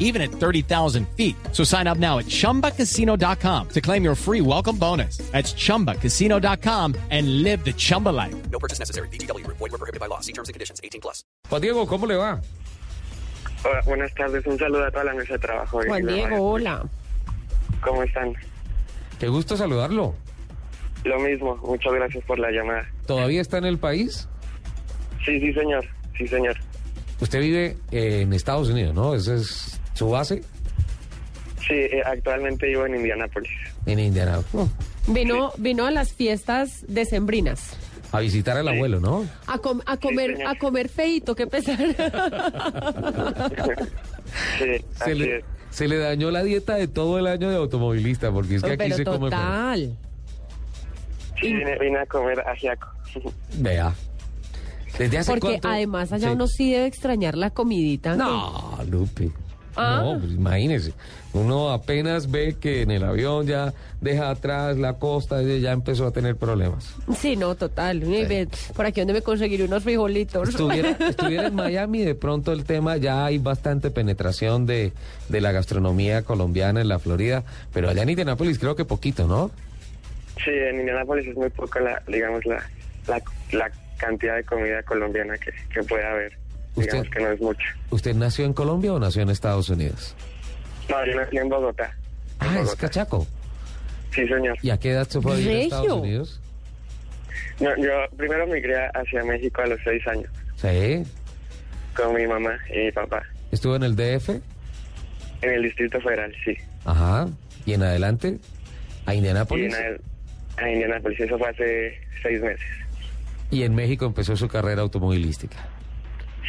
even 0.00 0.20
at 0.20 0.32
30,000 0.32 1.06
feet. 1.16 1.36
So 1.52 1.62
sign 1.62 1.86
up 1.86 1.98
now 1.98 2.18
at 2.18 2.26
chumbacasino.com 2.26 3.68
to 3.68 3.80
claim 3.80 4.02
your 4.02 4.16
free 4.16 4.40
welcome 4.40 4.76
bonus. 4.76 5.18
That's 5.30 5.54
chumbacasino.com 5.54 6.96
and 7.10 7.44
live 7.44 7.64
the 7.64 7.72
Chumba 7.72 8.08
life. 8.08 8.34
No 8.50 8.58
purchase 8.58 8.80
necessary. 8.80 9.08
BGW. 9.08 9.46
Void 9.46 9.60
were 9.60 9.78
prohibited 9.78 10.00
by 10.00 10.06
law. 10.06 10.20
See 10.20 10.32
terms 10.32 10.48
and 10.48 10.54
conditions. 10.54 10.80
18 10.82 11.00
plus. 11.00 11.22
Juan 11.48 11.60
Diego, 11.62 11.86
¿cómo 11.86 12.08
le 12.08 12.16
va? 12.16 12.40
Hola, 13.62 13.82
buenas 13.84 14.14
tardes, 14.14 14.46
un 14.46 14.58
saludo 14.58 14.86
a 14.86 14.90
toda 14.90 15.04
la 15.04 15.14
mesa 15.14 15.34
de 15.34 15.38
trabajo. 15.38 15.82
Juan 15.86 16.06
Diego, 16.06 16.52
hola. 16.52 16.88
¿Cómo 17.82 18.02
están? 18.02 18.34
Qué 19.18 19.28
gusto 19.28 19.56
saludarlo. 19.56 20.14
Lo 21.04 21.18
mismo, 21.18 21.56
muchas 21.56 21.92
gracias 21.92 22.24
por 22.24 22.38
la 22.38 22.50
llamada. 22.50 22.90
¿Todavía 23.06 23.40
está 23.40 23.58
en 23.58 23.66
el 23.66 23.78
país? 23.78 24.28
Sí, 25.24 25.38
sí, 25.40 25.52
señor, 25.52 25.84
sí, 26.16 26.26
señor. 26.26 26.56
Usted 27.20 27.40
vive 27.40 27.76
eh, 27.90 28.22
en 28.22 28.32
Estados 28.32 28.68
Unidos, 28.70 28.94
¿no? 28.94 29.14
¿Esa 29.14 29.34
es 29.34 29.79
su 30.00 30.08
base? 30.08 30.40
Sí, 31.68 31.74
eh, 31.74 32.00
actualmente 32.06 32.66
vivo 32.66 32.86
en 32.86 32.94
Indianápolis. 32.96 33.50
En 33.84 33.98
Indiana. 33.98 34.40
Oh, 34.54 34.66
Vino, 35.08 35.52
vino 35.58 35.84
a 35.86 35.90
las 35.90 36.14
fiestas 36.14 36.86
decembrinas. 36.88 37.76
a 38.12 38.20
visitar 38.20 38.56
al 38.56 38.66
abuelo, 38.68 38.98
¿no? 38.98 39.26
A, 39.46 39.58
com- 39.58 39.82
a 39.84 39.98
comer, 39.98 40.38
a 40.46 40.54
comer 40.56 40.88
feito, 40.88 41.34
qué 41.36 41.46
pesar. 41.46 41.78
Sí, 44.58 44.84
Se 45.04 45.14
le, 45.14 45.38
es. 45.38 45.44
se 45.70 45.88
le 45.88 45.98
dañó 45.98 46.30
la 46.30 46.42
dieta 46.44 46.74
de 46.76 46.88
todo 46.88 47.18
el 47.18 47.26
año 47.26 47.50
de 47.50 47.56
automovilista, 47.56 48.30
porque 48.32 48.54
es 48.56 48.62
que 48.62 48.70
aquí 48.72 48.78
Pero 48.84 48.96
se 48.96 49.04
come... 49.04 49.18
por- 49.18 49.30
total. 49.30 49.96
Sí, 51.40 51.52
vine, 51.52 51.78
vine 51.78 51.98
a 51.98 52.06
comer 52.06 52.40
ajiaco. 52.40 52.88
Vea. 53.58 53.92
¿Desde 54.98 55.18
hace 55.18 55.30
Porque 55.32 55.48
cuánto? 55.48 55.68
además 55.68 56.12
allá 56.12 56.28
Sí. 56.28 56.34
uno 56.34 56.46
sí 56.46 56.72
debe 56.72 56.86
extrañar 56.86 57.36
la 57.36 57.50
comidita. 57.50 58.14
No, 58.16 58.78
Lupe. 58.88 59.30
Ah. 59.76 60.00
No, 60.02 60.18
pues 60.18 60.32
imagínese. 60.32 60.92
Uno 61.32 61.70
apenas 61.70 62.30
ve 62.30 62.56
que 62.60 62.82
en 62.82 62.90
el 62.90 63.04
avión 63.04 63.46
ya 63.46 63.72
deja 64.00 64.30
atrás 64.30 64.76
la 64.76 64.94
costa, 64.94 65.42
y 65.42 65.60
ya 65.60 65.72
empezó 65.72 66.06
a 66.06 66.10
tener 66.10 66.36
problemas. 66.36 66.96
Sí, 67.16 67.36
no, 67.36 67.54
total. 67.54 68.02
Por 68.74 68.86
aquí 68.86 69.00
donde 69.00 69.12
me 69.12 69.22
conseguiré 69.22 69.64
unos 69.64 69.84
frijolitos. 69.84 70.48
Estuviera, 70.48 70.90
estuviera 71.08 71.46
en 71.46 71.54
Miami, 71.54 72.04
de 72.04 72.14
pronto 72.14 72.52
el 72.52 72.64
tema 72.64 72.96
ya 72.96 73.24
hay 73.24 73.38
bastante 73.38 73.90
penetración 73.90 74.66
de, 74.66 74.92
de 75.28 75.40
la 75.40 75.52
gastronomía 75.52 76.22
colombiana 76.22 76.80
en 76.80 76.88
la 76.88 76.98
Florida, 76.98 77.44
pero 77.72 77.88
allá 77.88 78.02
en 78.02 78.10
Indianápolis 78.10 78.58
creo 78.58 78.74
que 78.74 78.84
poquito, 78.84 79.26
¿no? 79.26 79.50
Sí, 80.44 80.50
en 80.50 80.80
Indianápolis 80.80 81.28
es 81.28 81.36
muy 81.36 81.50
poco, 81.50 81.78
la, 81.78 82.02
digamos, 82.08 82.44
la, 82.46 82.62
la, 83.06 83.22
la 83.52 83.70
cantidad 83.98 84.36
de 84.36 84.44
comida 84.44 84.82
colombiana 84.82 85.36
que, 85.38 85.52
que 85.72 85.82
puede 85.82 86.04
haber. 86.04 86.39
Digamos 86.80 87.06
Usted- 87.06 87.16
que 87.18 87.22
no 87.24 87.30
es 87.32 87.40
mucho. 87.40 87.66
¿Usted 87.90 88.14
nació 88.14 88.44
en 88.44 88.52
Colombia 88.52 88.92
o 88.92 88.98
nació 88.98 89.22
en 89.22 89.30
Estados 89.30 89.68
Unidos? 89.68 90.14
No, 90.88 91.04
yo 91.06 91.14
nací 91.14 91.36
en 91.36 91.48
Bogotá. 91.48 91.94
En 92.40 92.48
Ah, 92.48 92.60
es 92.60 92.74
cachaco. 92.76 93.26
Sí, 94.14 94.26
señor. 94.26 94.56
¿Y 94.62 94.70
a 94.70 94.78
qué 94.78 94.90
edad 94.92 95.06
se 95.08 95.20
fue 95.20 95.34
a 95.34 95.36
vivir 95.36 95.56
a 95.56 95.60
Estados. 95.62 95.92
Unidos? 95.92 96.40
No, 97.60 97.76
yo 97.76 97.90
primero 98.16 98.46
migré 98.46 98.74
hacia 98.94 99.22
México 99.24 99.62
a 99.62 99.66
los 99.66 99.78
seis 99.84 100.02
años 100.08 100.30
Sí. 100.56 101.04
con 101.94 102.14
mi 102.14 102.26
mamá 102.26 102.58
y 102.74 102.78
mi 102.86 102.92
papá. 102.92 103.22
¿Estuvo 103.52 103.76
en 103.76 103.82
el 103.84 103.94
DF? 103.94 104.40
En 105.42 105.50
el 105.50 105.62
Distrito 105.62 106.00
Federal, 106.00 106.34
sí. 106.44 106.54
Ajá. 106.84 107.28
¿Y 107.66 107.74
en 107.74 107.82
adelante? 107.82 108.38
¿A 109.06 109.14
Indianápolis? 109.14 109.74
en 109.74 109.84
el- 109.86 110.00
a 110.56 110.70
Indianápolis, 110.70 111.20
eso 111.20 111.38
fue 111.38 111.48
hace 111.48 112.00
seis 112.22 112.40
meses. 112.42 112.66
Y 113.50 113.62
en 113.64 113.74
México 113.74 114.06
empezó 114.06 114.36
su 114.36 114.48
carrera 114.48 114.82
automovilística. 114.82 115.56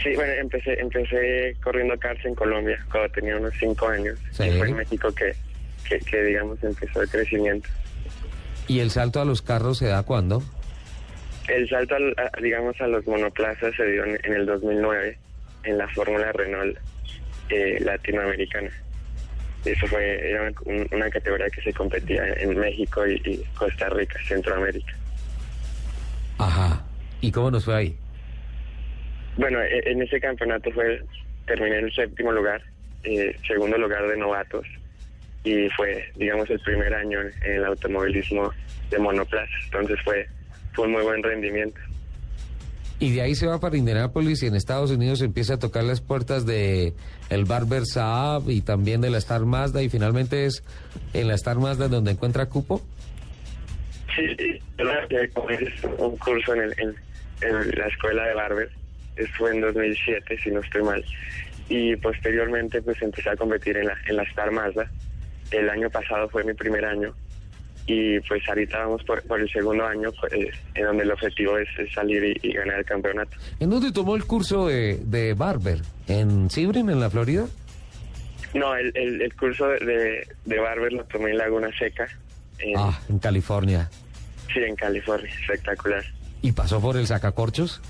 Sí, 0.03 0.15
bueno, 0.15 0.33
empecé, 0.33 0.79
empecé 0.79 1.55
corriendo 1.63 1.97
karts 1.99 2.25
en 2.25 2.35
Colombia 2.35 2.83
cuando 2.91 3.11
tenía 3.13 3.37
unos 3.37 3.53
cinco 3.59 3.87
años. 3.87 4.17
Sí. 4.31 4.43
Y 4.45 4.57
fue 4.57 4.69
en 4.69 4.75
México 4.77 5.13
que, 5.13 5.33
que, 5.87 5.99
que, 5.99 6.23
digamos, 6.23 6.63
empezó 6.63 7.01
el 7.01 7.09
crecimiento. 7.09 7.67
¿Y 8.67 8.79
el 8.79 8.89
salto 8.89 9.21
a 9.21 9.25
los 9.25 9.41
carros 9.41 9.77
se 9.77 9.87
da 9.87 10.03
cuándo? 10.03 10.41
El 11.47 11.67
salto, 11.69 11.95
al- 11.95 12.15
a- 12.17 12.41
digamos, 12.41 12.79
a 12.81 12.87
los 12.87 13.05
monoplazas 13.05 13.75
se 13.75 13.85
dio 13.85 14.05
en, 14.05 14.17
en 14.23 14.33
el 14.33 14.45
2009 14.45 15.17
en 15.63 15.77
la 15.77 15.87
Fórmula 15.89 16.31
Renault 16.31 16.77
eh, 17.49 17.77
latinoamericana. 17.81 18.69
Eso 19.65 19.85
fue 19.87 20.29
era 20.31 20.51
un- 20.65 20.87
una 20.91 21.09
categoría 21.09 21.47
que 21.49 21.61
se 21.61 21.73
competía 21.73 22.23
en 22.37 22.57
México 22.57 23.05
y, 23.05 23.21
y 23.25 23.43
Costa 23.55 23.89
Rica, 23.89 24.17
Centroamérica. 24.27 24.93
Ajá. 26.37 26.81
¿Y 27.19 27.31
cómo 27.31 27.51
nos 27.51 27.65
fue 27.65 27.75
ahí? 27.75 27.97
Bueno, 29.37 29.59
e- 29.61 29.83
en 29.91 30.01
ese 30.01 30.19
campeonato 30.19 30.71
fue 30.71 31.01
terminé 31.47 31.79
en 31.79 31.85
el 31.85 31.93
séptimo 31.93 32.31
lugar, 32.31 32.61
eh, 33.03 33.35
segundo 33.47 33.77
lugar 33.77 34.07
de 34.07 34.17
novatos 34.17 34.65
y 35.43 35.67
fue, 35.69 36.05
digamos, 36.15 36.49
el 36.49 36.59
primer 36.59 36.93
año 36.93 37.19
en, 37.21 37.31
el 37.51 37.65
automovilismo 37.65 38.51
de 38.89 38.99
monoplaza. 38.99 39.51
Entonces 39.65 39.97
fue 40.03 40.27
fue 40.73 40.85
un 40.85 40.93
muy 40.93 41.03
buen 41.03 41.21
rendimiento. 41.23 41.79
Y 42.99 43.13
de 43.15 43.21
ahí 43.23 43.33
se 43.33 43.47
va 43.47 43.59
para 43.59 43.75
Indianápolis 43.75 44.43
y 44.43 44.45
en 44.47 44.55
Estados 44.55 44.91
Unidos 44.91 45.21
empieza 45.21 45.55
a 45.55 45.59
tocar 45.59 45.83
las 45.83 46.01
puertas 46.01 46.45
de 46.45 46.93
el 47.31 47.45
Barber 47.45 47.85
Saab 47.87 48.47
y 48.49 48.61
también 48.61 49.01
de 49.01 49.09
la 49.09 49.17
Star 49.17 49.41
Mazda 49.45 49.81
y 49.81 49.89
finalmente 49.89 50.45
es 50.45 50.63
en 51.13 51.27
la 51.27 51.33
Star 51.33 51.57
Mazda 51.57 51.87
donde 51.87 52.11
encuentra 52.11 52.45
cupo. 52.45 52.79
Sí, 54.15 54.21
sí, 54.37 54.59
hice 54.79 55.87
un 55.97 56.15
curso 56.17 56.53
en, 56.53 56.61
el- 56.61 56.75
en- 56.77 56.95
en 57.41 57.71
la 57.79 57.87
escuela 57.87 58.27
de 58.27 58.33
Barber, 58.35 58.69
fue 59.27 59.51
en 59.51 59.61
2007, 59.61 60.37
si 60.43 60.51
no 60.51 60.59
estoy 60.61 60.83
mal, 60.83 61.03
y 61.69 61.95
posteriormente 61.97 62.81
pues 62.81 63.01
empecé 63.01 63.29
a 63.29 63.35
competir 63.35 63.77
en 63.77 63.87
la, 63.87 63.95
en 64.07 64.15
la 64.17 64.23
Star 64.23 64.51
Mazda. 64.51 64.89
El 65.51 65.69
año 65.69 65.89
pasado 65.89 66.29
fue 66.29 66.43
mi 66.43 66.53
primer 66.53 66.85
año 66.85 67.13
y 67.87 68.19
pues 68.21 68.47
ahorita 68.47 68.77
vamos 68.79 69.03
por, 69.03 69.21
por 69.23 69.39
el 69.41 69.49
segundo 69.49 69.85
año 69.85 70.09
pues, 70.19 70.31
en 70.75 70.85
donde 70.85 71.03
el 71.03 71.11
objetivo 71.11 71.57
es, 71.57 71.67
es 71.79 71.91
salir 71.93 72.23
y, 72.23 72.47
y 72.47 72.53
ganar 72.53 72.79
el 72.79 72.85
campeonato. 72.85 73.35
¿En 73.59 73.69
dónde 73.69 73.91
tomó 73.91 74.15
el 74.15 74.25
curso 74.25 74.67
de, 74.67 74.99
de 75.03 75.33
Barber? 75.33 75.79
¿En 76.07 76.49
Sebring, 76.49 76.89
en 76.89 76.99
la 76.99 77.09
Florida? 77.09 77.47
No, 78.53 78.75
el, 78.75 78.91
el, 78.95 79.21
el 79.21 79.33
curso 79.35 79.67
de, 79.69 80.27
de 80.45 80.59
Barber 80.59 80.91
lo 80.93 81.03
tomé 81.05 81.31
en 81.31 81.37
Laguna 81.37 81.69
Seca, 81.77 82.07
en, 82.59 82.73
Ah, 82.77 82.99
en 83.09 83.17
California. 83.19 83.89
sí, 84.53 84.59
en 84.59 84.75
California, 84.75 85.29
espectacular. 85.41 86.03
¿Y 86.41 86.51
pasó 86.51 86.81
por 86.81 86.97
el 86.97 87.07
sacacorchos? 87.07 87.81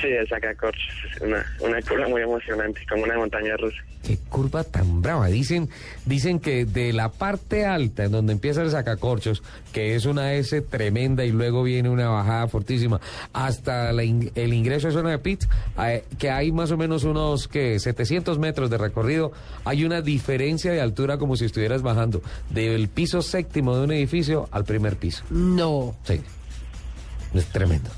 Sí, 0.00 0.06
el 0.08 0.26
sacacorchos, 0.26 0.82
es 1.14 1.20
una, 1.20 1.44
una 1.60 1.80
curva 1.82 2.08
muy 2.08 2.22
emocionante, 2.22 2.80
como 2.88 3.04
una 3.04 3.16
montaña 3.18 3.56
rusa. 3.58 3.76
Qué 4.02 4.16
curva 4.30 4.64
tan 4.64 5.00
brava. 5.02 5.26
Dicen, 5.28 5.68
dicen 6.06 6.40
que 6.40 6.64
de 6.64 6.92
la 6.92 7.10
parte 7.10 7.66
alta, 7.66 8.04
en 8.04 8.10
donde 8.12 8.32
empieza 8.32 8.62
el 8.62 8.70
sacacorchos, 8.70 9.42
que 9.72 9.94
es 9.94 10.06
una 10.06 10.32
S 10.32 10.60
tremenda 10.62 11.24
y 11.24 11.30
luego 11.30 11.62
viene 11.62 11.88
una 11.88 12.08
bajada 12.08 12.48
fortísima, 12.48 13.00
hasta 13.32 13.92
la 13.92 14.02
in- 14.02 14.32
el 14.34 14.52
ingreso 14.54 14.88
a 14.88 14.92
zona 14.92 15.10
de 15.10 15.18
pit, 15.18 15.44
eh, 15.78 16.04
que 16.18 16.30
hay 16.30 16.50
más 16.50 16.70
o 16.72 16.76
menos 16.76 17.04
unos 17.04 17.46
que 17.46 17.78
700 17.78 18.38
metros 18.38 18.70
de 18.70 18.78
recorrido, 18.78 19.30
hay 19.64 19.84
una 19.84 20.00
diferencia 20.00 20.72
de 20.72 20.80
altura 20.80 21.18
como 21.18 21.36
si 21.36 21.44
estuvieras 21.44 21.82
bajando 21.82 22.22
del 22.50 22.88
piso 22.88 23.22
séptimo 23.22 23.76
de 23.76 23.84
un 23.84 23.92
edificio 23.92 24.48
al 24.50 24.64
primer 24.64 24.96
piso. 24.96 25.22
No. 25.30 25.94
Sí. 26.04 26.20
Es 27.34 27.46
tremendo. 27.46 27.90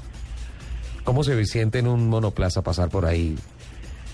¿Cómo 1.04 1.22
se 1.22 1.44
siente 1.44 1.78
en 1.78 1.86
un 1.86 2.08
monoplaza 2.08 2.62
pasar 2.62 2.88
por 2.88 3.04
ahí, 3.04 3.36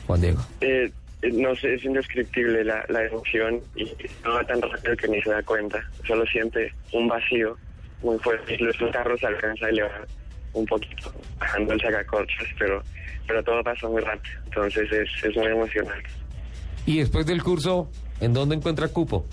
Juan 0.06 0.20
Diego? 0.20 0.40
Eh, 0.60 0.90
eh, 1.22 1.30
no 1.32 1.54
sé, 1.54 1.74
es 1.74 1.84
indescriptible 1.84 2.64
la, 2.64 2.84
la 2.88 3.04
emoción 3.04 3.60
y 3.76 3.84
no 4.24 4.34
va 4.34 4.44
tan 4.44 4.60
rápido 4.60 4.96
que 4.96 5.08
ni 5.08 5.22
se 5.22 5.30
da 5.30 5.42
cuenta. 5.42 5.80
Solo 6.06 6.24
siente 6.26 6.72
un 6.92 7.06
vacío 7.06 7.56
muy 8.02 8.18
fuerte. 8.18 8.58
Los 8.58 8.76
carros 8.92 9.22
alcanza 9.22 9.66
a 9.66 9.68
elevar 9.68 10.06
un 10.52 10.66
poquito, 10.66 11.12
bajando 11.38 11.74
el 11.74 11.80
sacacorchos, 11.80 12.48
pero, 12.58 12.82
pero 13.26 13.42
todo 13.44 13.62
pasa 13.62 13.88
muy 13.88 14.02
rápido. 14.02 14.34
Entonces 14.46 14.90
es, 14.90 15.24
es 15.24 15.36
muy 15.36 15.46
emocionante. 15.46 16.10
Y 16.86 16.98
después 16.98 17.24
del 17.26 17.42
curso, 17.42 17.88
¿en 18.20 18.32
dónde 18.32 18.56
encuentra 18.56 18.88
cupo? 18.88 19.26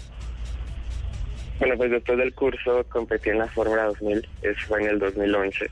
Bueno, 1.60 1.76
pues 1.76 1.90
después 1.90 2.18
del 2.20 2.34
curso 2.36 2.86
competí 2.90 3.30
en 3.30 3.40
la 3.40 3.48
Fórmula 3.48 3.86
2000, 3.86 4.28
eso 4.44 4.60
fue 4.68 4.81
en 4.84 4.90
el 4.90 5.00
2011. 5.00 5.72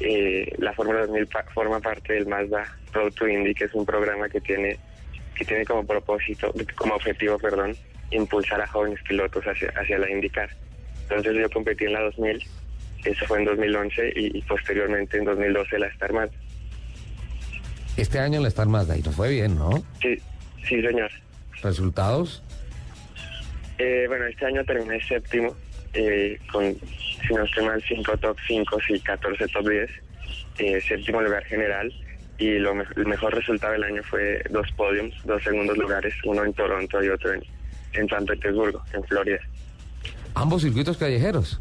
Eh, 0.00 0.54
la 0.58 0.72
Fórmula 0.72 1.00
2000 1.06 1.26
pa- 1.26 1.44
forma 1.54 1.78
parte 1.80 2.14
del 2.14 2.26
Mazda 2.26 2.64
Road 2.92 3.12
to 3.12 3.28
Indy, 3.28 3.54
que 3.54 3.64
es 3.64 3.74
un 3.74 3.84
programa 3.84 4.28
que 4.28 4.40
tiene 4.40 4.78
que 5.34 5.44
tiene 5.44 5.64
como 5.64 5.86
propósito, 5.86 6.52
como 6.76 6.94
objetivo, 6.96 7.38
perdón, 7.38 7.74
impulsar 8.10 8.60
a 8.60 8.66
jóvenes 8.66 9.00
pilotos 9.08 9.42
hacia, 9.44 9.68
hacia 9.70 9.98
la 9.98 10.10
IndyCar. 10.10 10.50
Entonces 11.02 11.34
yo 11.34 11.48
competí 11.50 11.84
en 11.86 11.94
la 11.94 12.00
2000, 12.02 12.42
eso 13.06 13.26
fue 13.26 13.38
en 13.38 13.44
2011 13.46 14.12
y, 14.16 14.38
y 14.38 14.42
posteriormente 14.42 15.16
en 15.16 15.24
2012 15.24 15.78
la 15.78 15.86
Star 15.88 16.12
Mazda. 16.12 16.36
Este 17.96 18.18
año 18.18 18.36
en 18.36 18.42
la 18.42 18.48
Star 18.48 18.66
Mazda 18.68 18.96
y 18.98 19.02
nos 19.02 19.14
fue 19.14 19.30
bien, 19.30 19.56
¿no? 19.56 19.82
Sí, 20.02 20.16
sí, 20.68 20.82
señor. 20.82 21.10
¿Resultados? 21.62 22.42
Eh, 23.78 24.04
bueno, 24.08 24.26
este 24.26 24.44
año 24.46 24.62
terminé 24.64 25.00
séptimo, 25.06 25.56
eh, 25.94 26.38
con, 26.52 26.74
si 27.26 27.34
no 27.34 27.44
estoy 27.44 27.64
mal, 27.64 27.82
5 27.86 28.16
top 28.18 28.36
5 28.46 28.78
y 28.90 29.00
14 29.00 29.48
top 29.48 29.68
10. 29.68 29.90
Eh, 30.58 30.80
séptimo 30.86 31.20
lugar 31.22 31.44
general. 31.44 31.92
Y 32.38 32.58
lo 32.58 32.74
me- 32.74 32.84
el 32.96 33.06
mejor 33.06 33.34
resultado 33.34 33.72
del 33.72 33.84
año 33.84 34.02
fue 34.02 34.42
dos 34.50 34.66
podiums, 34.76 35.14
dos 35.24 35.42
segundos 35.42 35.76
lugares, 35.76 36.14
uno 36.24 36.44
en 36.44 36.52
Toronto 36.54 37.02
y 37.02 37.08
otro 37.08 37.32
en, 37.34 37.42
en 37.94 38.08
San 38.08 38.24
Petersburgo, 38.24 38.82
en 38.92 39.04
Florida. 39.04 39.38
Ambos 40.34 40.62
circuitos 40.62 40.96
callejeros. 40.96 41.60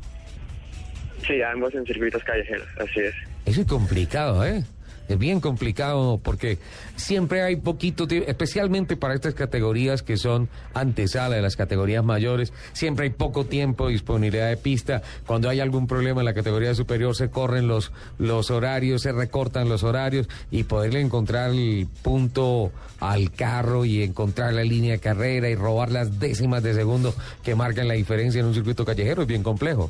Sí, 1.28 1.42
ambos 1.42 1.74
en 1.76 1.86
circuitos 1.86 2.24
callejeros, 2.24 2.68
así 2.80 3.00
es. 3.02 3.14
Eso 3.46 3.62
es 3.62 3.68
complicado, 3.68 4.46
¿eh? 4.46 4.64
Es 5.10 5.18
bien 5.18 5.42
complicado 5.42 6.20
porque 6.24 6.60
siempre 6.96 7.42
hay 7.42 7.56
poquito 7.56 8.08
tiempo, 8.08 8.30
especialmente 8.30 8.96
para 8.96 9.16
estas 9.16 9.34
categorías 9.34 10.04
que 10.04 10.18
son 10.18 10.50
antesala 10.76 11.36
de 11.36 11.42
las 11.42 11.56
categorías 11.56 12.06
mayores, 12.06 12.54
siempre 12.74 13.06
hay 13.06 13.10
poco 13.10 13.46
tiempo, 13.46 13.88
disponibilidad 13.88 14.50
de 14.50 14.58
pista. 14.58 15.02
Cuando 15.26 15.50
hay 15.50 15.62
algún 15.62 15.88
problema 15.88 16.22
en 16.22 16.26
la 16.26 16.36
categoría 16.36 16.76
superior 16.76 17.16
se 17.16 17.32
corren 17.32 17.68
los, 17.68 17.92
los 18.20 18.52
horarios, 18.52 19.02
se 19.02 19.12
recortan 19.12 19.68
los 19.68 19.84
horarios 19.84 20.30
y 20.52 20.64
poderle 20.64 21.02
encontrar 21.02 21.50
el 21.50 21.88
punto 22.04 22.72
al 23.00 23.32
carro 23.32 23.86
y 23.86 24.04
encontrar 24.04 24.54
la 24.54 24.64
línea 24.64 24.92
de 24.92 25.00
carrera 25.00 25.50
y 25.50 25.56
robar 25.56 25.92
las 25.92 26.20
décimas 26.20 26.62
de 26.62 26.76
segundo 26.76 27.16
que 27.44 27.56
marcan 27.56 27.88
la 27.88 27.96
diferencia 27.96 28.42
en 28.42 28.46
un 28.46 28.54
circuito 28.54 28.86
callejero 28.86 29.24
es 29.24 29.28
bien 29.28 29.42
complejo. 29.42 29.90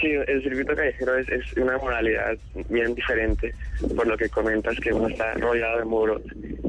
Sí, 0.00 0.12
el 0.12 0.42
circuito 0.42 0.76
callejero 0.76 1.16
es, 1.16 1.28
es 1.28 1.52
una 1.54 1.76
modalidad 1.76 2.36
bien 2.68 2.94
diferente, 2.94 3.52
por 3.96 4.06
lo 4.06 4.16
que 4.16 4.28
comentas 4.28 4.78
que 4.78 4.92
uno 4.92 5.08
está 5.08 5.32
rodeado 5.34 5.78
de 5.78 5.84
muros, 5.84 6.22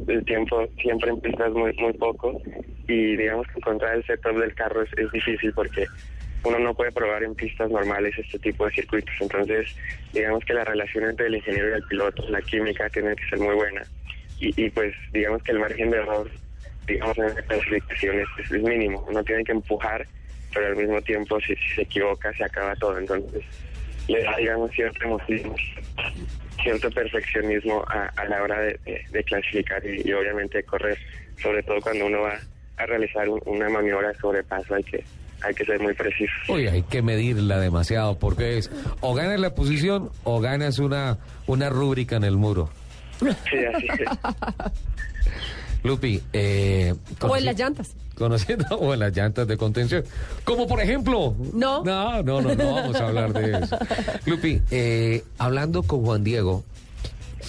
el 0.08 0.26
tiempo 0.26 0.68
siempre 0.82 1.12
es 1.12 1.52
muy, 1.52 1.74
muy 1.74 1.94
poco 1.94 2.42
y 2.88 3.18
digamos 3.18 3.46
que 3.48 3.60
encontrar 3.60 3.96
el 3.96 4.06
setup 4.06 4.40
del 4.40 4.56
carro 4.56 4.82
es, 4.82 4.90
es 4.98 5.12
difícil 5.12 5.54
porque 5.54 5.86
uno 6.44 6.58
no 6.58 6.74
puede 6.74 6.92
probar 6.92 7.24
en 7.24 7.36
pistas 7.36 7.70
normales 7.70 8.18
este 8.18 8.40
tipo 8.40 8.66
de 8.66 8.72
circuitos, 8.72 9.14
entonces 9.20 9.76
digamos 10.12 10.44
que 10.46 10.54
la 10.54 10.64
relación 10.64 11.04
entre 11.10 11.28
el 11.28 11.36
ingeniero 11.36 11.70
y 11.70 11.74
el 11.74 11.84
piloto, 11.84 12.28
la 12.30 12.42
química 12.42 12.90
tiene 12.90 13.16
que 13.16 13.28
ser 13.30 13.40
muy 13.40 13.54
buena 13.54 13.84
y, 14.40 14.66
y 14.66 14.70
pues 14.72 14.96
digamos 15.14 15.44
que 15.44 15.52
el 15.52 15.60
margen 15.60 15.92
de 15.92 15.98
error, 15.98 16.32
digamos 16.88 17.16
en 17.20 17.36
clasificación 17.46 18.20
es, 18.22 18.52
es 18.52 18.64
mínimo, 18.64 19.06
uno 19.08 19.24
tiene 19.24 19.44
que 19.44 19.52
empujar 19.52 20.08
pero 20.54 20.68
al 20.68 20.76
mismo 20.76 21.02
tiempo 21.02 21.40
si, 21.42 21.56
si 21.56 21.76
se 21.76 21.82
equivoca 21.84 22.32
se 22.34 22.44
acaba 22.44 22.76
todo. 22.76 22.98
Entonces 22.98 23.44
le 24.08 24.24
da, 24.24 24.36
digamos, 24.38 24.72
cierto 24.72 25.04
emocionismo, 25.06 25.56
cierto 26.64 26.90
perfeccionismo 26.92 27.84
a, 27.90 28.06
a 28.16 28.26
la 28.26 28.44
hora 28.44 28.60
de, 28.62 28.80
de- 28.86 29.02
de 29.12 29.24
clasificar 29.24 29.86
y, 29.86 30.02
y 30.08 30.14
obviamente 30.14 30.58
de 30.60 30.64
correr, 30.64 30.98
sobre 31.42 31.64
todo 31.64 31.80
cuando 31.82 32.06
uno 32.08 32.22
va 32.22 32.40
a 32.78 32.86
realizar 32.86 33.28
un- 33.30 33.42
una 33.46 33.70
maniobra 33.70 34.10
de 34.10 34.16
sobrepaso 34.16 34.76
hay 34.76 34.84
que 34.84 35.04
hay 35.42 35.54
que 35.54 35.64
ser 35.64 35.80
muy 35.80 35.94
preciso. 35.94 36.34
Uy, 36.50 36.68
hay 36.68 36.84
que 36.84 37.02
medirla 37.02 37.60
demasiado 37.62 38.20
porque 38.20 38.58
es 38.58 38.70
o 39.00 39.14
ganas 39.14 39.40
la 39.40 39.56
posición 39.56 40.10
o 40.26 40.42
ganas 40.42 40.80
una, 40.80 41.18
una 41.48 41.70
rúbrica 41.70 42.18
en 42.18 42.26
el 42.26 42.36
muro. 42.36 42.70
Sí, 43.22 43.58
así 43.74 43.88
es. 43.88 44.10
Lupi, 45.84 46.22
eh, 46.34 46.94
O 47.22 47.36
en 47.38 47.46
las 47.46 47.58
llantas. 47.58 47.96
Conociendo 48.16 48.66
o 48.80 48.94
en 48.94 49.00
las 49.00 49.16
llantas 49.16 49.48
de 49.48 49.58
contención. 49.58 50.04
Como 50.44 50.68
por 50.68 50.82
ejemplo. 50.82 51.36
No. 51.54 51.84
No, 51.84 52.22
no, 52.24 52.42
no, 52.42 52.56
no 52.56 52.74
vamos 52.74 52.96
a 52.96 53.08
hablar 53.08 53.34
de 53.34 53.60
eso. 53.64 53.78
Lupi, 54.26 54.62
eh, 54.72 55.24
hablando 55.38 55.84
con 55.84 56.04
Juan 56.04 56.24
Diego 56.24 56.64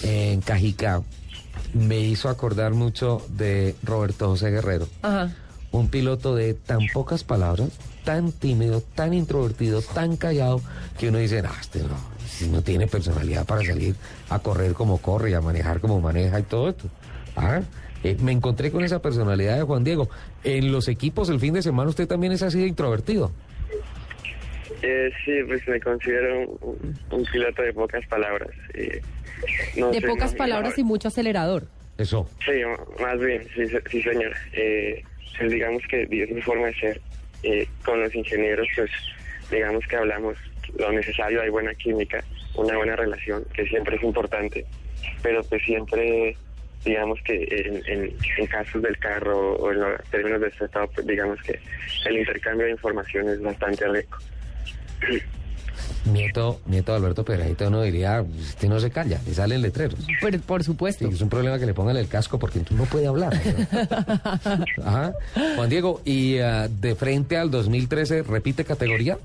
en 0.03 0.41
Cajicá, 0.41 1.01
me 1.73 1.99
hizo 1.99 2.29
acordar 2.29 2.73
mucho 2.73 3.21
de 3.29 3.75
Roberto 3.83 4.27
José 4.27 4.51
Guerrero. 4.51 4.87
Ajá. 5.01 5.31
un 5.71 5.87
piloto 5.87 6.35
de 6.35 6.53
tan 6.53 6.79
pocas 6.93 7.23
palabras, 7.23 7.69
tan 8.03 8.31
tímido, 8.31 8.81
tan 8.95 9.13
introvertido, 9.13 9.81
tan 9.81 10.17
callado, 10.17 10.61
que 10.99 11.09
uno 11.09 11.17
dice, 11.17 11.41
no, 11.41 11.49
este 11.59 11.79
no, 11.79 11.95
si 12.27 12.47
no 12.49 12.61
tiene 12.61 12.87
personalidad 12.87 13.45
para 13.45 13.63
salir 13.63 13.95
a 14.29 14.39
correr 14.39 14.73
como 14.73 14.97
corre 14.97 15.31
y 15.31 15.33
a 15.33 15.41
manejar 15.41 15.79
como 15.79 16.01
maneja 16.01 16.39
y 16.39 16.43
todo 16.43 16.69
esto. 16.69 16.89
Ah, 17.37 17.61
eh, 18.03 18.17
me 18.21 18.31
encontré 18.31 18.71
con 18.71 18.83
esa 18.83 19.01
personalidad 19.01 19.57
de 19.57 19.63
Juan 19.63 19.83
Diego. 19.83 20.09
En 20.43 20.71
los 20.71 20.87
equipos 20.87 21.29
el 21.29 21.39
fin 21.39 21.53
de 21.53 21.61
semana 21.61 21.89
usted 21.89 22.07
también 22.07 22.33
es 22.33 22.41
así 22.43 22.59
de 22.59 22.67
introvertido. 22.67 23.31
Eh, 24.81 25.11
sí, 25.25 25.31
pues 25.47 25.67
me 25.67 25.79
considero 25.79 26.49
un, 27.11 27.25
piloto 27.31 27.61
de 27.61 27.73
pocas 27.73 28.05
palabras. 28.07 28.49
eh, 28.73 29.01
no 29.77 29.89
De 29.91 29.99
sé, 30.01 30.07
pocas 30.07 30.31
no- 30.31 30.37
palabras 30.37 30.73
no- 30.77 30.81
y 30.81 30.83
mucho 30.83 31.07
acelerador. 31.09 31.67
Eso. 31.97 32.27
Sí, 32.43 32.51
más 33.01 33.19
bien, 33.19 33.43
sí, 33.55 33.67
se- 33.67 33.81
sí 33.89 34.01
señora. 34.01 34.35
Eh, 34.53 35.03
pues 35.37 35.51
digamos 35.51 35.83
que 35.89 36.03
es 36.03 36.31
mi 36.31 36.41
forma 36.41 36.67
de 36.67 36.73
ser. 36.75 37.01
Eh, 37.43 37.67
con 37.83 37.99
los 38.01 38.13
ingenieros, 38.13 38.67
pues 38.75 38.89
digamos 39.51 39.83
que 39.87 39.95
hablamos 39.95 40.37
lo 40.77 40.91
necesario, 40.91 41.41
hay 41.41 41.49
buena 41.49 41.73
química, 41.73 42.23
una 42.55 42.77
buena 42.77 42.95
relación, 42.95 43.43
que 43.53 43.65
siempre 43.65 43.95
es 43.97 44.03
importante, 44.03 44.63
pero 45.23 45.43
pues 45.43 45.61
siempre, 45.63 46.37
digamos 46.85 47.19
que 47.23 47.35
en, 47.43 47.75
en- 47.87 48.15
en 48.37 48.47
casos 48.47 48.81
del 48.81 48.97
carro 48.97 49.53
o 49.55 49.71
en 49.71 49.79
los 49.79 50.03
términos 50.09 50.41
de 50.41 50.51
setup, 50.51 50.91
pues 50.95 51.05
digamos 51.07 51.39
que 51.43 51.59
el 52.07 52.17
intercambio 52.19 52.65
de 52.65 52.71
información 52.71 53.29
es 53.29 53.41
bastante 53.41 53.87
rico. 53.87 54.17
Nieto, 56.05 56.59
nieto 56.65 56.91
de 56.93 56.97
Alberto 56.97 57.23
Pedrajita, 57.23 57.67
uno 57.67 57.83
diría, 57.83 58.21
usted 58.21 58.67
no 58.67 58.79
se 58.79 58.89
calla, 58.89 59.19
le 59.25 59.33
salen 59.33 59.61
letreros. 59.61 59.99
Pero, 60.19 60.39
por 60.39 60.63
supuesto. 60.63 61.07
Sí, 61.07 61.13
es 61.13 61.21
un 61.21 61.29
problema 61.29 61.59
que 61.59 61.65
le 61.67 61.73
pongan 61.75 61.95
el 61.97 62.07
casco 62.07 62.39
porque 62.39 62.59
tú 62.61 62.75
no 62.75 62.85
puede 62.85 63.05
hablar. 63.07 63.33
¿no? 63.33 64.65
Ajá. 64.83 65.13
Juan 65.55 65.69
Diego, 65.69 66.01
¿y 66.03 66.39
ah, 66.39 66.67
de 66.67 66.95
frente 66.95 67.37
al 67.37 67.51
2013 67.51 68.23
repite 68.23 68.65
categoría? 68.65 69.17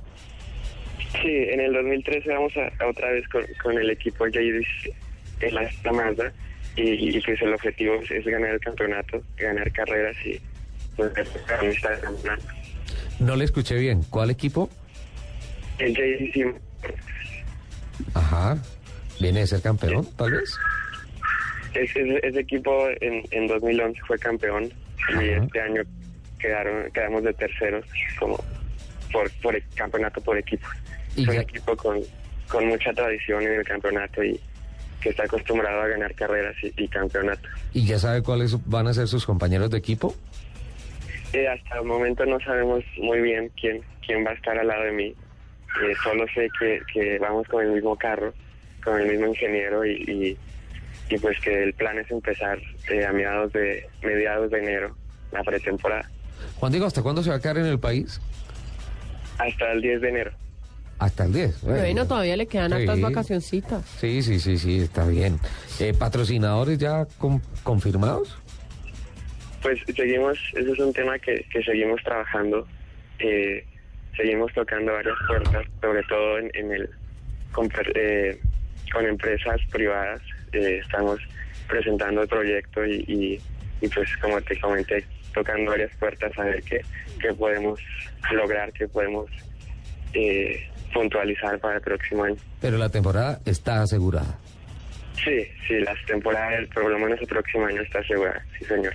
Sí, 1.23 1.29
en 1.33 1.61
el 1.61 1.73
2013 1.73 2.29
vamos 2.29 2.53
a, 2.57 2.85
a 2.85 2.89
otra 2.89 3.11
vez 3.11 3.27
con, 3.29 3.43
con 3.63 3.79
el 3.79 3.89
equipo 3.91 4.25
Jadis 4.31 4.67
en 5.41 5.55
la, 5.55 5.71
la 5.85 5.93
Mazda 5.93 6.33
y, 6.77 7.17
y 7.17 7.21
pues 7.21 7.41
el 7.43 7.55
objetivo 7.55 7.95
es, 8.03 8.11
es 8.11 8.25
ganar 8.25 8.51
el 8.51 8.61
campeonato, 8.61 9.23
ganar 9.37 9.71
carreras 9.73 10.17
y 10.25 10.41
pues 10.97 11.11
protagonista 11.13 11.91
del 11.91 12.01
campeonato. 12.01 12.45
No 13.19 13.37
le 13.37 13.45
escuché 13.45 13.77
bien. 13.77 14.03
¿Cuál 14.11 14.31
equipo? 14.31 14.69
El 15.79 15.95
Jadis 15.95 16.55
Ajá. 18.15 18.59
¿Viene 19.21 19.41
de 19.41 19.47
ser 19.47 19.63
campeón, 19.63 20.07
tal 20.17 20.33
vez? 20.33 20.55
ese, 21.75 22.21
ese 22.23 22.41
equipo 22.41 22.89
en, 23.01 23.23
en 23.31 23.47
2011 23.47 24.01
fue 24.07 24.19
campeón 24.19 24.65
y 24.65 25.13
Ajá. 25.31 25.45
este 25.45 25.61
año 25.61 25.83
quedaron 26.39 26.91
quedamos 26.93 27.23
de 27.23 27.33
terceros 27.35 27.85
como 28.19 28.43
por, 29.13 29.31
por 29.43 29.57
el 29.57 29.63
campeonato 29.75 30.21
por 30.21 30.37
equipo. 30.39 30.67
Y 31.15 31.23
Es 31.23 31.29
un 31.29 31.37
equipo 31.37 31.77
con, 31.77 32.01
con 32.49 32.67
mucha 32.67 32.93
tradición 32.93 33.43
en 33.43 33.53
el 33.61 33.65
campeonato 33.65 34.23
y 34.23 34.39
que 35.07 35.11
está 35.11 35.23
acostumbrado 35.23 35.83
a 35.83 35.87
ganar 35.87 36.13
carreras 36.17 36.57
y, 36.65 36.73
y 36.83 36.89
campeonatos. 36.89 37.49
¿Y 37.73 37.87
ya 37.87 37.97
sabe 37.97 38.25
cuáles 38.25 38.57
van 38.69 38.89
a 38.89 38.93
ser 38.93 39.07
sus 39.07 39.25
compañeros 39.25 39.71
de 39.71 39.79
equipo? 39.79 40.17
Eh, 41.33 41.47
hasta 41.47 41.79
el 41.79 41.85
momento 41.85 42.27
no 42.27 42.41
sabemos 42.41 42.83
muy 42.99 43.21
bien 43.21 43.53
quién 43.61 43.83
quién 44.05 44.27
va 44.27 44.31
a 44.31 44.35
estar 44.35 44.59
al 44.59 44.67
lado 44.67 44.83
de 44.83 44.91
mí. 44.91 45.05
Eh, 45.85 45.95
solo 46.03 46.25
sé 46.35 46.49
que, 46.59 46.81
que 46.93 47.19
vamos 47.21 47.47
con 47.47 47.65
el 47.65 47.71
mismo 47.71 47.97
carro, 47.97 48.35
con 48.83 49.01
el 49.01 49.09
mismo 49.09 49.29
ingeniero 49.29 49.85
y, 49.85 49.93
y, 49.93 50.37
y 51.15 51.19
pues 51.19 51.39
que 51.39 51.63
el 51.63 51.75
plan 51.75 51.99
es 51.99 52.11
empezar 52.11 52.59
eh, 52.91 53.05
a 53.05 53.13
mediados 53.13 53.53
de 53.53 53.87
mediados 54.03 54.51
de 54.51 54.59
enero 54.59 54.97
la 55.31 55.45
pretemporada 55.45 56.11
Juan 56.57 56.73
Diego, 56.73 56.87
¿hasta 56.87 57.03
cuándo 57.03 57.23
se 57.23 57.31
va 57.31 57.37
a 57.37 57.41
quedar 57.41 57.59
en 57.59 57.67
el 57.67 57.79
país? 57.79 58.21
hasta 59.39 59.73
el 59.73 59.83
10 59.83 60.01
de 60.01 60.09
enero. 60.09 60.31
Hasta 60.99 61.25
el 61.27 61.33
10. 61.33 61.61
Bueno, 61.63 62.07
todavía 62.07 62.37
le 62.37 62.47
quedan 62.47 62.71
Sí. 62.73 62.77
hartas 62.79 63.01
vacacioncitas. 63.03 63.85
Sí, 64.01 64.23
sí, 64.23 64.41
sí, 64.41 64.57
sí, 64.59 64.81
está 64.81 65.07
bien. 65.07 65.39
Eh, 65.79 65.93
¿Patrocinadores 65.99 66.79
ya 66.79 67.07
con- 67.19 67.43
confirmados? 67.63 68.39
Pues 69.63 69.79
seguimos, 69.95 70.39
ese 70.55 70.73
es 70.73 70.79
un 70.79 70.93
tema 70.93 71.19
que, 71.19 71.45
que 71.53 71.63
seguimos 71.63 72.03
trabajando, 72.03 72.67
eh, 73.19 73.65
seguimos 74.17 74.53
tocando 74.55 74.93
varias 74.93 75.17
puertas, 75.27 75.67
sobre 75.83 76.03
todo 76.05 76.39
en, 76.39 76.51
en 76.55 76.73
el 76.73 76.91
con, 77.53 77.69
eh, 77.95 78.39
con 78.93 79.05
empresas 79.07 79.61
privadas, 79.71 80.21
eh, 80.53 80.81
estamos 80.83 81.19
presentando 81.69 82.23
el 82.23 82.29
proyecto 82.29 82.87
y, 82.87 83.05
y, 83.09 83.41
y, 83.85 83.89
pues 83.89 84.09
como 84.23 84.41
te 84.43 84.59
comenté, 84.61 85.05
tocando 85.35 85.73
varias 85.73 85.95
puertas 85.97 86.33
a 86.39 86.45
ver 86.45 86.63
qué, 86.63 86.81
qué 87.21 87.35
podemos 87.35 87.81
lograr, 88.31 88.73
qué 88.73 88.87
podemos 88.89 89.29
eh, 90.15 90.63
puntualizar 90.97 91.59
para 91.61 91.77
el 91.77 91.81
próximo 91.83 92.25
año. 92.25 92.37
Pero 92.61 92.79
la 92.79 92.89
temporada 92.89 93.41
está 93.45 93.83
asegurada. 93.83 94.39
Sí, 95.23 95.47
sí, 95.67 95.75
las 95.81 95.97
temporadas, 96.07 96.67
por 96.75 96.91
lo 96.91 96.99
menos 96.99 97.21
el 97.21 97.27
próximo 97.27 97.67
año 97.67 97.81
está 97.83 97.99
asegurada, 98.01 98.45
sí 98.59 98.65
señor. 98.65 98.95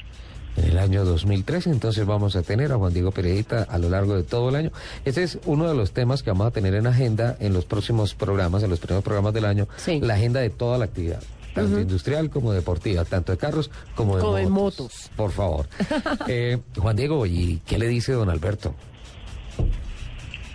en 0.57 0.65
el 0.65 0.77
año 0.79 1.05
2013. 1.05 1.69
Entonces 1.69 2.05
vamos 2.05 2.35
a 2.35 2.41
tener 2.43 2.71
a 2.71 2.75
Juan 2.75 2.93
Diego 2.93 3.11
Pereita 3.11 3.63
a 3.69 3.77
lo 3.77 3.89
largo 3.89 4.15
de 4.17 4.23
todo 4.23 4.49
el 4.49 4.55
año. 4.55 4.71
Este 5.05 5.23
es 5.23 5.39
uno 5.45 5.67
de 5.69 5.75
los 5.75 5.93
temas 5.93 6.23
que 6.23 6.29
vamos 6.31 6.47
a 6.47 6.51
tener 6.51 6.73
en 6.75 6.87
agenda 6.87 7.37
en 7.39 7.53
los 7.53 7.65
próximos 7.65 8.13
programas, 8.15 8.61
en 8.63 8.69
los 8.69 8.79
primeros 8.79 9.03
programas 9.03 9.33
del 9.33 9.45
año, 9.45 9.67
Sí. 9.77 9.99
la 10.01 10.15
agenda 10.15 10.41
de 10.41 10.49
toda 10.49 10.77
la 10.77 10.85
actividad. 10.85 11.21
tanto 11.53 11.81
industrial 11.81 12.29
como 12.29 12.53
deportiva, 12.53 13.03
tanto 13.03 13.33
de 13.33 13.37
carros 13.37 13.69
como 13.95 14.15
de 14.15 14.21
Como 14.21 14.35
de 14.37 14.45
motos. 14.47 14.79
motos. 14.85 15.11
Por 15.17 15.31
favor. 15.31 15.65
Eh, 16.29 16.57
Juan 16.77 16.95
Diego, 16.95 17.25
¿y 17.25 17.61
qué 17.65 17.77
le 17.77 17.87
dice 17.89 18.13
don 18.13 18.29
Alberto? 18.29 18.73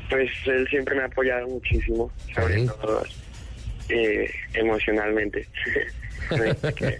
Pues 0.08 0.30
él 0.46 0.66
siempre 0.68 0.94
me 0.94 1.02
ha 1.02 1.06
apoyado 1.06 1.46
muchísimo, 1.48 2.10
sobre 2.34 2.60
Sí. 2.60 2.66
todo 2.66 3.02
eh, 3.88 4.30
emocionalmente, 4.54 5.46
que- 6.76 6.98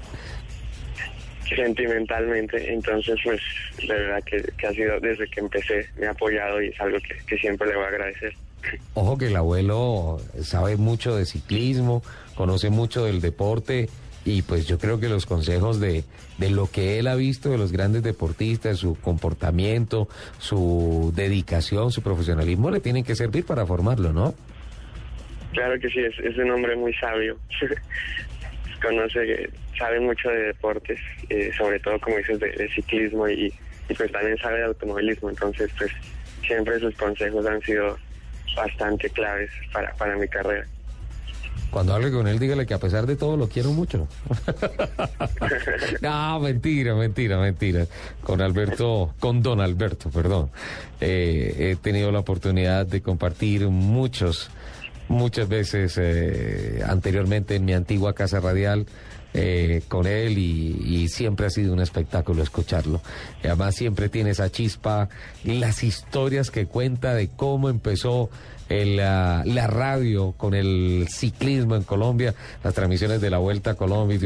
que 1.49 1.57
sentimentalmente. 1.57 2.73
Entonces, 2.73 3.17
pues, 3.23 3.41
de 3.79 3.95
verdad 3.95 4.23
que, 4.25 4.43
que 4.57 4.67
ha 4.67 4.73
sido 4.73 4.99
desde 5.01 5.29
que 5.29 5.41
empecé, 5.41 5.87
me 5.99 6.07
ha 6.07 6.11
apoyado 6.11 6.61
y 6.63 6.69
es 6.69 6.81
algo 6.81 6.99
que, 7.01 7.17
que 7.27 7.37
siempre 7.39 7.69
le 7.69 7.77
voy 7.77 7.85
a 7.85 7.89
agradecer. 7.89 8.35
Ojo 8.95 9.17
que 9.17 9.27
el 9.29 9.37
abuelo 9.37 10.21
sabe 10.43 10.77
mucho 10.77 11.17
de 11.17 11.25
ciclismo, 11.25 12.03
conoce 12.35 12.69
mucho 12.71 13.05
del 13.05 13.21
deporte 13.21 13.89
y 14.27 14.43
pues 14.43 14.67
yo 14.67 14.77
creo 14.79 14.99
que 14.99 15.09
los 15.09 15.25
consejos 15.25 15.79
de, 15.79 16.03
de 16.37 16.51
lo 16.51 16.69
que 16.69 16.99
él 16.99 17.07
ha 17.07 17.15
visto 17.15 17.49
de 17.49 17.59
los 17.59 17.71
grandes 17.71 18.03
deportistas, 18.03 18.77
su 18.77 19.01
comportamiento, 19.01 20.09
su 20.39 21.13
dedicación, 21.15 21.93
su 21.93 22.03
profesionalismo 22.03 22.73
le 22.73 22.81
tienen 22.81 23.05
que 23.05 23.15
servir 23.15 23.47
para 23.47 23.65
formarlo, 23.65 24.13
¿no? 24.13 24.35
Claro 25.53 25.79
que 25.79 25.89
sí, 25.89 26.01
es, 26.01 26.19
es 26.19 26.37
un 26.39 26.51
hombre 26.51 26.75
muy 26.75 26.93
sabio. 26.95 27.39
Conoce, 28.83 29.49
sabe 29.79 30.01
mucho 30.01 30.29
de 30.29 30.49
deportes, 30.49 30.99
eh, 31.31 31.51
sobre 31.57 31.79
todo, 31.79 31.99
como 32.01 32.17
dices, 32.17 32.41
de, 32.41 32.69
ciclismo 32.75 33.29
y, 33.29 33.55
y 33.89 33.95
pues 33.95 34.11
también 34.11 34.37
sabe 34.39 34.59
de 34.59 34.65
automovilismo. 34.65 35.31
Entonces, 35.31 35.71
pues 35.79 35.93
siempre 36.45 36.81
sus 36.81 36.95
consejos 36.97 37.47
han 37.47 37.63
sido 37.63 37.97
bastante 38.57 39.09
claves 39.11 39.51
para, 39.73 39.93
para 39.95 40.17
mi 40.17 40.27
carrera. 40.27 40.67
Cuando 41.71 41.95
hable 41.95 42.11
con 42.11 42.27
él, 42.27 42.39
dígale 42.39 42.67
que 42.67 42.75
a 42.75 42.79
pesar 42.79 43.07
de 43.07 43.17
todo 43.17 43.37
lo 43.37 43.49
quiero 43.49 43.73
mucho. 43.73 44.09
no, 46.01 46.41
mentira, 46.41 46.95
mentira, 46.95 47.39
mentira. 47.39 47.87
Con 48.23 48.41
Alberto, 48.41 49.15
con 49.21 49.43
don 49.43 49.61
Alberto, 49.61 50.11
perdón. 50.11 50.51
Eh, 51.01 51.71
he 51.73 51.77
tenido 51.77 52.11
la 52.13 52.21
oportunidad 52.21 52.87
de 52.87 53.03
compartir 53.03 53.69
muchos, 53.69 54.49
muchas 55.09 55.49
veces 55.49 55.97
eh, 55.99 56.83
anteriormente 56.87 57.57
en 57.57 57.65
mi 57.65 57.75
antigua 57.75 58.15
casa 58.15 58.41
radial. 58.41 58.87
eh, 59.39 59.83
con 59.89 60.07
él 60.07 60.39
y, 60.39 61.09
siempre 61.09 61.47
ha 61.47 61.51
sido 61.51 61.73
un 61.73 61.81
espectáculo 61.81 62.43
escucharlo. 62.43 63.03
Y 63.43 63.49
además 63.49 63.75
siempre 63.75 64.09
tiene 64.09 64.31
esa 64.31 64.51
chispa, 64.51 65.09
las 65.45 65.85
historias 65.85 66.51
que 66.51 66.67
cuenta 66.67 67.15
de 67.15 67.29
cómo 67.29 67.69
empezó 67.69 68.31
el, 68.69 68.99
ah, 69.01 69.43
la 69.45 69.67
radio 69.67 70.33
con 70.33 70.55
el 70.55 71.07
ciclismo 71.11 71.77
en 71.77 71.85
Colombia, 71.85 72.35
las 72.65 72.75
transmisiones 72.75 73.21
de 73.21 73.31
la 73.31 73.39
Vuelta 73.39 73.73
a 73.73 73.75
Colombia, 73.75 74.19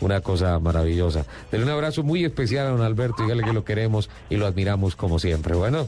una 0.00 0.20
cosa 0.20 0.58
maravillosa. 0.58 1.26
Dele 1.52 1.64
un 1.64 1.70
abrazo 1.70 2.02
muy 2.02 2.24
especial 2.24 2.66
a 2.66 2.70
don 2.70 2.82
Alberto, 2.82 3.22
dígale 3.22 3.44
que 3.44 3.52
lo 3.52 3.64
queremos 3.64 4.10
y 4.30 4.36
lo 4.36 4.46
admiramos 4.46 4.96
como 4.96 5.18
siempre. 5.18 5.54
Bueno, 5.54 5.86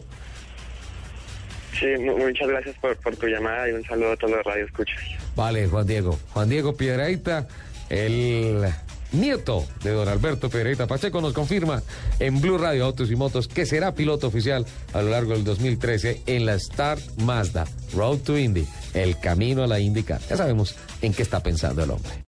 Sí, 1.78 1.87
mu- 2.02 2.16
muchas 2.18 2.49
gracias 2.49 2.76
por, 2.78 2.97
tu 3.16 3.26
llamada 3.26 3.68
y 3.68 3.73
un 3.73 3.85
saludo 3.85 4.12
a 4.12 4.16
todos 4.16 4.32
los 4.37 4.44
radioescuchas. 4.44 4.99
vale, 5.37 5.66
Juan 5.68 5.87
Diego. 5.87 6.18
Juan 6.32 6.49
Diego 6.49 6.75
Piedraíta, 6.76 7.47
el 7.88 8.64
nieto 9.12 9.64
de 9.82 9.90
don 9.92 10.08
Alberto 10.08 10.50
Piedraíta 10.50 10.87
Pacheco, 10.87 11.20
nos 11.20 11.32
confirma 11.32 11.82
en 12.18 12.40
Blue 12.40 12.58
Radio 12.58 12.85
Autos 12.85 13.11
y 13.11 13.16
Motos 13.16 13.49
que 13.49 13.64
será 13.64 13.94
piloto 13.94 14.26
oficial 14.26 14.66
a 14.92 15.02
lo 15.02 15.11
largo 15.11 15.32
del 15.32 15.44
2013 15.44 16.23
en 16.26 16.44
la 16.47 16.54
Star 16.54 16.99
Mazda 17.18 17.66
Road 17.94 18.18
to 18.18 18.37
Indy, 18.38 18.66
el 18.94 19.18
camino 19.18 19.62
a 19.62 19.66
la 19.66 19.78
IndyCar. 19.80 20.20
Ya 20.28 20.37
sabemos 20.37 20.76
en 21.00 21.14
qué 21.14 21.23
está 21.23 21.40
pensando 21.42 21.82
el 21.85 21.90
hombre. 21.90 22.25